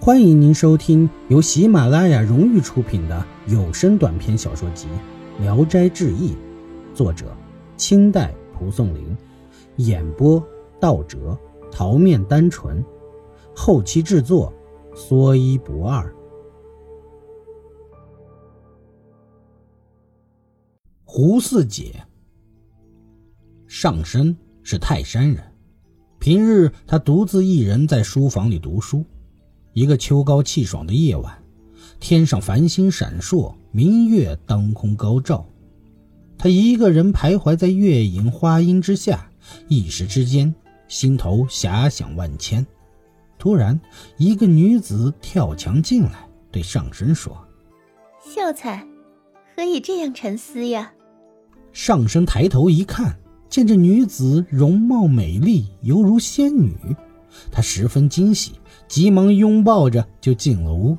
[0.00, 4.86] 欢迎您收听由喜马拉雅荣誉出品的有声短篇小说集
[5.42, 6.32] 《聊斋志异》，
[6.94, 7.36] 作者
[7.76, 9.14] 清代蒲松龄，
[9.76, 10.42] 演播
[10.80, 11.36] 道哲、
[11.70, 12.82] 桃面单纯，
[13.54, 14.54] 后期制作
[14.94, 16.14] 说一不二。
[21.04, 22.06] 胡四姐，
[23.66, 25.42] 上身是泰山人，
[26.20, 29.04] 平日他独自一人在书房里读书。
[29.78, 31.40] 一个秋高气爽的夜晚，
[32.00, 35.46] 天上繁星闪烁，明月当空高照。
[36.36, 39.30] 他一个人徘徊在月影花荫之下，
[39.68, 40.52] 一时之间
[40.88, 42.66] 心头遐想万千。
[43.38, 43.80] 突然，
[44.16, 47.38] 一个女子跳墙进来，对上身说
[48.20, 48.84] ：“秀才，
[49.54, 50.92] 何以这样沉思呀？”
[51.72, 53.16] 上身抬头一看，
[53.48, 56.74] 见这女子容貌美丽，犹如仙女，
[57.50, 58.52] 他十分惊喜。
[58.86, 60.96] 急忙拥抱着就进了屋，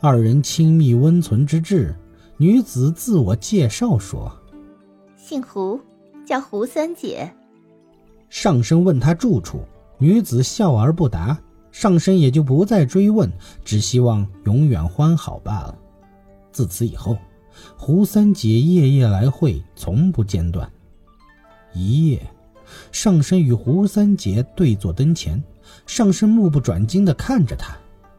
[0.00, 1.94] 二人亲密温存之至，
[2.38, 4.34] 女子自我介绍说
[5.14, 5.78] ：“姓胡，
[6.24, 7.30] 叫胡三姐。”
[8.30, 9.60] 上身问他住处，
[9.98, 11.38] 女子笑而不答，
[11.70, 13.30] 上身也就不再追问，
[13.62, 15.78] 只希望永远欢好罢了。
[16.50, 17.18] 自此以后，
[17.76, 20.66] 胡三姐夜夜来会，从不间断。
[21.74, 22.26] 一夜，
[22.90, 25.42] 上身与胡三姐对坐灯前。
[25.86, 27.76] 上身目不转睛地看着他，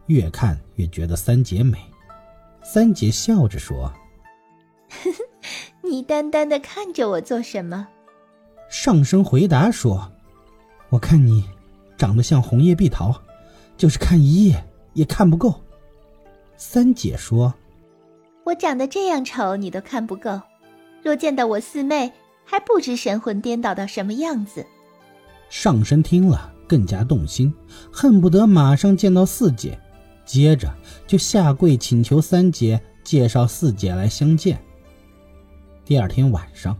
[0.07, 1.77] 越看越觉得三姐美。
[2.63, 3.91] 三姐笑着说
[5.81, 7.87] ：“你单单的看着我做什么？”
[8.69, 10.11] 上身回答说
[10.89, 11.43] ：“我看你
[11.97, 13.13] 长得像红叶碧桃，
[13.77, 15.53] 就是看一夜也看不够。”
[16.55, 17.53] 三姐说
[18.45, 20.39] ：“我长得这样丑，你都看不够。
[21.01, 22.13] 若见到我四妹，
[22.45, 24.65] 还不知神魂颠倒到什么样子。”
[25.49, 26.52] 上身听了。
[26.67, 27.53] 更加动心，
[27.92, 29.78] 恨不得马上见到四姐，
[30.25, 30.73] 接着
[31.06, 34.59] 就下跪请求三姐介绍四姐来相见。
[35.85, 36.78] 第二天晚上，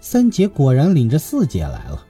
[0.00, 2.04] 三姐果然领着四姐来了。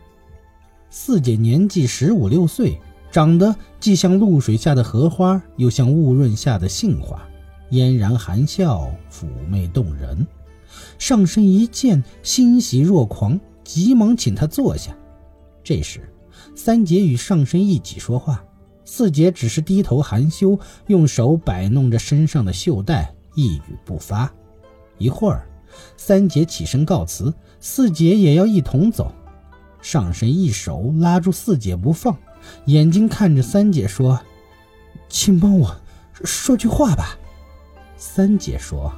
[0.90, 2.78] 四姐年纪十五六岁，
[3.10, 7.20] 长得既像露水下的荷花，又像雾润下的杏花，
[7.70, 10.24] 嫣然含笑，妩媚动人。
[10.98, 14.96] 上身一见，欣喜若狂，急忙请她坐下。
[15.64, 16.08] 这时。
[16.54, 18.44] 三姐与上身一起说话，
[18.84, 24.32] 四姐只是低头含羞，用手摆弄着身上的袖带，一语不发。
[24.98, 25.46] 一会儿，
[25.96, 29.12] 三姐起身告辞，四姐也要一同走。
[29.82, 32.16] 上身一手拉住四姐不放，
[32.66, 34.20] 眼睛看着三姐说
[35.10, 35.76] ：“请帮我
[36.24, 37.18] 说句话吧。”
[37.96, 38.92] 三姐说：“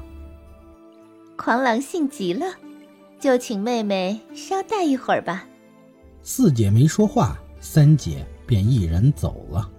[1.36, 2.46] 狂狼性急了，
[3.18, 5.46] 就请妹妹稍待一会儿吧。”
[6.28, 7.38] 四姐没说话。
[7.60, 9.70] 三姐便一人走了。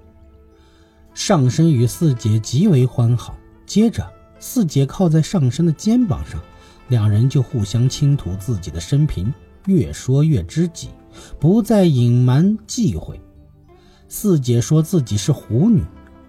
[1.13, 4.09] 上身与四姐极为欢好，接着
[4.39, 6.41] 四姐靠在上身的肩膀上，
[6.87, 9.31] 两人就互相倾吐自己的生平，
[9.65, 10.89] 越说越知己，
[11.39, 13.19] 不再隐瞒忌讳。
[14.07, 15.83] 四姐说自己是狐女，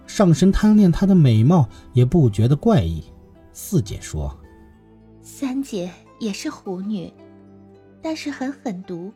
[0.05, 3.03] 上身贪恋她的美貌，也不觉得怪异。
[3.53, 4.37] 四姐说
[5.23, 7.11] ：“三姐也是狐女，
[8.01, 9.11] 但是很狠毒。”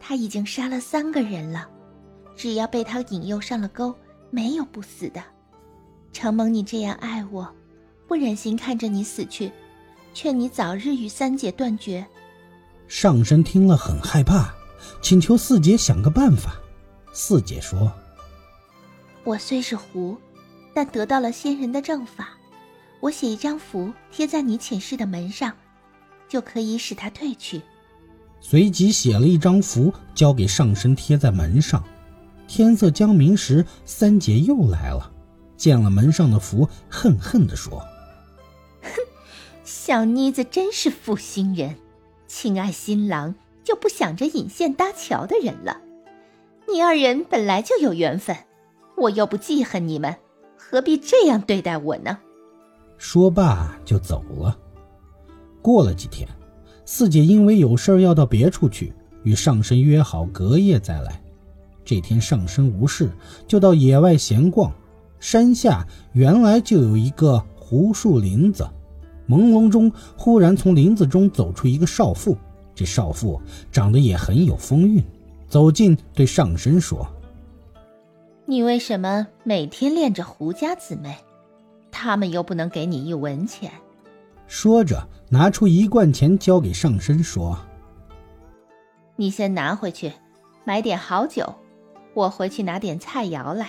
[0.00, 1.68] 他已经杀了三个人了，
[2.36, 3.94] 只要被他引诱上了钩，
[4.30, 5.22] 没有不死的。
[6.12, 7.48] 承蒙你这样爱我，
[8.06, 9.52] 不忍心看着你死去，
[10.14, 12.06] 劝你早日与三姐断绝。
[12.86, 14.54] 上身听了很害怕，
[15.02, 16.54] 请求四姐想个办法。
[17.12, 17.92] 四姐说
[19.24, 20.16] ：“我虽是狐，
[20.72, 22.30] 但得到了仙人的正法，
[23.00, 25.52] 我写一张符贴在你寝室的门上，
[26.28, 27.60] 就可以使他退去。”
[28.40, 31.82] 随即写了一张符，交给上身贴在门上。
[32.46, 35.12] 天色将明时，三姐又来了，
[35.56, 37.78] 见了门上的符，恨恨地说
[38.80, 38.90] ：“哼，
[39.64, 41.76] 小妮子真是负心人，
[42.26, 45.82] 亲爱新郎就不想着引线搭桥的人了。
[46.66, 48.36] 你二人本来就有缘分，
[48.96, 50.16] 我又不记恨你们，
[50.56, 52.18] 何必这样对待我呢？”
[52.96, 54.58] 说罢就走了。
[55.60, 56.26] 过了几天。
[56.90, 61.20] 四姐因为有事要到别处去，与上身约好隔夜再来。
[61.84, 63.10] 这天上身无事，
[63.46, 64.72] 就到野外闲逛。
[65.20, 68.66] 山下原来就有一个胡树林子，
[69.28, 72.34] 朦胧中忽然从林子中走出一个少妇。
[72.74, 73.38] 这少妇
[73.70, 75.04] 长得也很有风韵，
[75.46, 77.06] 走近对上身说
[78.48, 81.14] ：“你为什么每天恋着胡家姊妹？
[81.90, 83.70] 他们又不能给你一文钱。”
[84.48, 87.58] 说着，拿出一罐钱交给上身，说
[89.16, 90.10] ：“你先拿回去，
[90.64, 91.54] 买点好酒，
[92.14, 93.68] 我回去拿点菜肴来，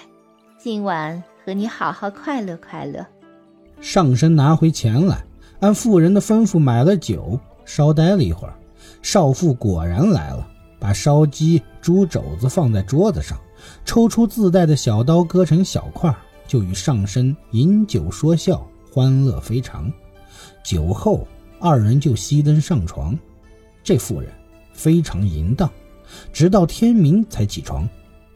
[0.57, 3.03] 今晚和和你好好快乐快乐。
[3.81, 5.25] 上身拿回钱来，
[5.61, 8.53] 按妇人的吩咐买了酒，稍待了一会儿，
[9.01, 10.47] 少妇果然来了，
[10.79, 13.35] 把烧鸡、猪肘子放在桌子上，
[13.83, 16.15] 抽出自带的小刀，割成小块，
[16.47, 18.63] 就与上身饮酒说笑，
[18.93, 19.91] 欢乐非常。
[20.63, 21.27] 酒后，
[21.59, 23.17] 二人就熄灯上床。
[23.83, 24.31] 这妇人
[24.73, 25.69] 非常淫荡，
[26.31, 27.87] 直到天明才起床。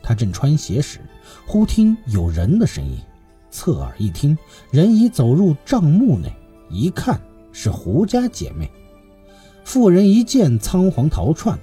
[0.01, 0.99] 她正穿鞋时，
[1.45, 2.97] 忽听有人的声音。
[3.49, 4.37] 侧耳一听，
[4.71, 6.33] 人已走入帐幕内，
[6.69, 7.21] 一看
[7.51, 8.69] 是胡家姐妹。
[9.63, 11.57] 妇人一见，仓皇逃窜，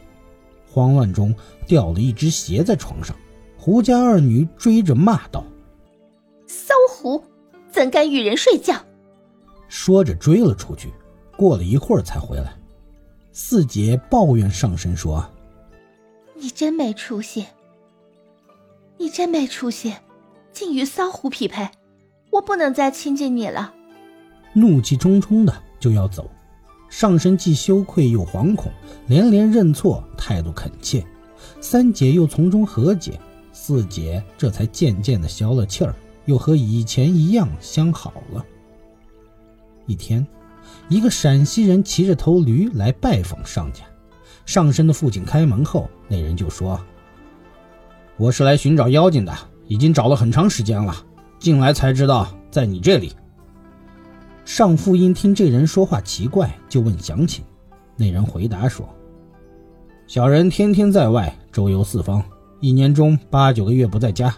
[0.70, 1.34] 慌乱中
[1.66, 3.14] 掉了一只鞋在床上。
[3.58, 5.44] 胡家二女追着骂道
[6.46, 7.22] ：“骚狐，
[7.70, 8.74] 怎敢与人睡觉？”
[9.68, 10.90] 说着追了出去，
[11.40, 12.52] 过了一会儿才回来。
[13.32, 15.26] 四姐抱怨上身说
[16.36, 17.46] ：“你真没出息，
[18.98, 19.94] 你真没出息，
[20.52, 21.66] 竟与骚狐匹配。”
[22.30, 23.72] 我不能再亲近你了，
[24.52, 26.30] 怒气冲冲的就要走，
[26.90, 28.70] 上身既羞愧又惶恐，
[29.06, 31.02] 连连认错，态度恳切。
[31.62, 33.18] 三姐又从中和解，
[33.50, 35.94] 四姐这才渐渐的消了气儿，
[36.26, 38.44] 又和以前一样相好了。
[39.86, 40.24] 一天，
[40.90, 43.84] 一个陕西人骑着头驴来拜访上家，
[44.44, 46.78] 上身的父亲开门后，那人就说
[48.18, 49.32] ：“我是来寻找妖精的，
[49.68, 50.92] 已经找了很长时间了。”
[51.38, 53.12] 进来才知道在你这里。
[54.44, 57.42] 上父因听这人说话奇怪，就问详情。
[57.96, 58.86] 那人回答说
[60.08, 62.22] ：“小人天天在外周游四方，
[62.60, 64.36] 一年中八九个月不在家。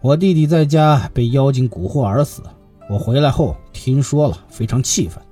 [0.00, 2.42] 我弟弟在家被妖精蛊惑而死。
[2.88, 5.22] 我回来后听说了，非常气愤，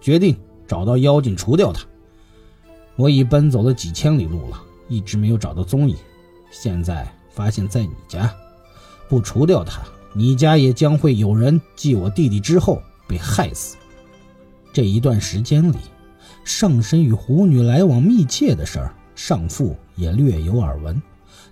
[0.00, 0.36] 决定
[0.66, 1.84] 找到妖精除掉他。
[2.96, 5.96] 我已奔走了几千里路了，一直没有找到踪影。
[6.50, 8.34] 现在发现在你家，
[9.08, 9.82] 不除掉他。”
[10.14, 13.76] 你家也将会有人继我弟弟之后被害死。
[14.72, 15.76] 这一段时间里，
[16.44, 21.00] 上身与狐女来往密切的事儿，上父也略有耳闻。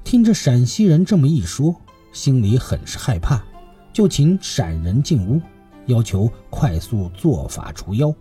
[0.03, 1.77] 听着陕西人这么一说，
[2.13, 3.45] 心里很是害怕，
[3.93, 5.41] 就请陕人进屋，
[5.85, 8.13] 要求快速做法除妖。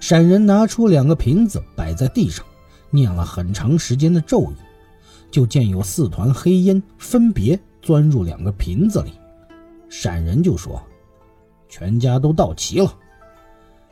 [0.00, 2.44] 闪人拿出两个瓶子摆在地上，
[2.90, 4.56] 念了很长时间的咒语，
[5.30, 9.12] 就见有四团黑烟分别钻入两个瓶子里。
[9.88, 10.82] 闪人就说
[11.68, 12.94] ：“全家都到齐了。”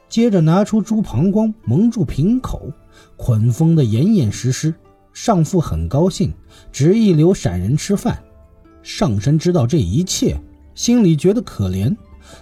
[0.08, 2.70] 接着拿出猪膀胱蒙住瓶口，
[3.16, 4.72] 捆封的严严实实。
[5.12, 6.32] 上父很高兴，
[6.70, 8.22] 执意留闪人吃饭。
[8.82, 10.38] 上身知道这一切，
[10.74, 11.96] 心里觉得可怜。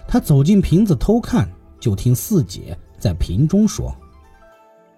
[0.07, 1.49] 他走进瓶子偷看，
[1.79, 3.95] 就听四姐在瓶中说：“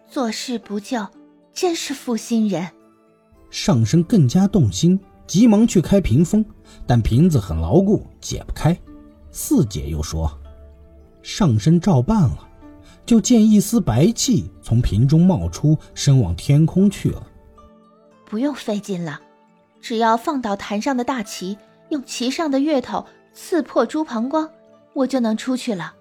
[0.07, 1.07] 做事不救，
[1.53, 2.69] 真是负心人。”
[3.49, 4.99] 上身更加动心。
[5.27, 6.45] 急忙去开屏风，
[6.85, 8.79] 但瓶子很牢固，解不开。
[9.29, 10.39] 四姐又说
[11.21, 12.47] ：“上身照办了。”
[13.05, 17.27] 就见一丝白气从瓶中冒出，升往天空去了。
[18.25, 19.19] 不用费劲了，
[19.81, 21.57] 只要放倒坛上的大旗，
[21.89, 24.49] 用旗上的月头刺破猪膀胱，
[24.93, 25.93] 我就能出去了。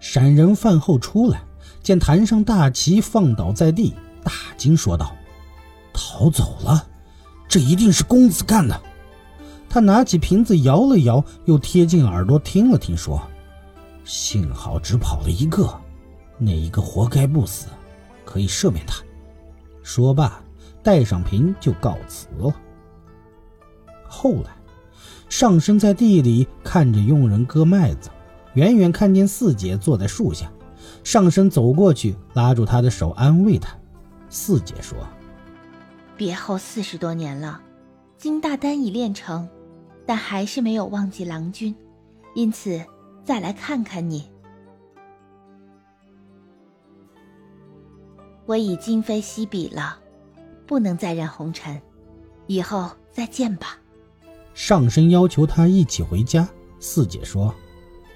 [0.00, 1.42] 闪人饭后出来，
[1.82, 3.94] 见坛上大旗放倒在地，
[4.24, 5.14] 大惊说道
[5.94, 6.88] ：“逃走了。”
[7.46, 8.80] 这一定是公子干的。
[9.68, 13.20] 他拿起瓶子摇了摇，又贴近耳朵听了听，说
[14.04, 15.68] ：“幸好只跑了一个，
[16.38, 17.66] 那一个活该不死，
[18.24, 19.02] 可以赦免他。”
[19.82, 20.42] 说罢，
[20.82, 22.54] 带上瓶就告辞了。
[24.08, 24.50] 后来，
[25.28, 28.10] 上身在地里看着佣人割麦子，
[28.54, 30.50] 远远看见四姐坐在树下，
[31.04, 33.76] 上身走过去，拉住她的手，安慰她。
[34.28, 34.98] 四姐说。
[36.16, 37.60] 别后四十多年了，
[38.18, 39.48] 金大丹已练成，
[40.04, 41.74] 但还是没有忘记郎君，
[42.34, 42.84] 因此
[43.24, 44.30] 再来看看你。
[48.46, 49.96] 我已今非昔比了，
[50.66, 51.80] 不能再染红尘，
[52.48, 53.78] 以后再见吧。
[54.52, 56.48] 上身要求他一起回家，
[56.80, 57.54] 四姐说，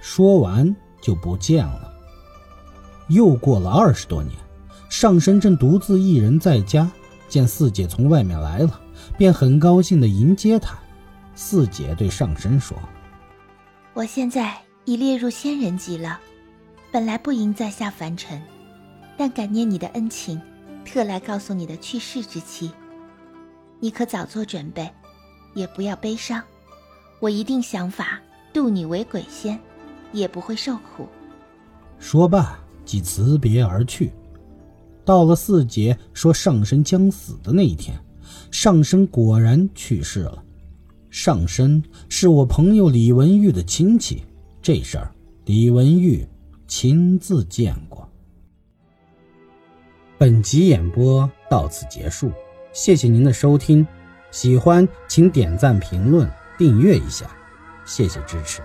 [0.07, 1.91] 说完就不见了。
[3.09, 4.37] 又过了二十多年，
[4.91, 6.87] 上身正独自一人在家。
[7.27, 8.79] 见四姐从外面来了，
[9.17, 10.79] 便很高兴地迎接她。
[11.35, 12.77] 四姐对上身说
[13.95, 16.21] ：“我现在已列入仙人级了，
[16.93, 18.41] 本来不应再下凡尘，
[19.17, 20.39] 但感念你的恩情，
[20.85, 22.71] 特来告诉你的去世之期。
[23.81, 24.89] 你可早做准备，
[25.55, 26.43] 也不要悲伤。
[27.21, 28.21] 我一定想法
[28.53, 29.59] 渡你为鬼仙，
[30.15, 31.07] 也不会受苦。”
[32.01, 34.11] 说罢，即辞别而去。
[35.05, 37.95] 到了四姐说上身将死的那一天，
[38.51, 40.43] 上身果然去世了。
[41.11, 44.25] 上身是我朋友李文玉的亲戚，
[44.63, 46.27] 这事儿李文玉
[46.67, 48.09] 亲自见过。
[50.17, 52.33] 本集演播到此结束，
[52.73, 53.87] 谢谢您的收听，
[54.31, 56.29] 喜欢请点赞、评论、
[56.59, 57.31] 订阅一下，
[57.85, 58.63] 谢谢支持。